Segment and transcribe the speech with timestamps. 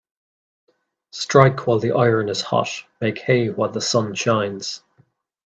[1.11, 4.81] Strike while the iron is hot Make hay while the sun shines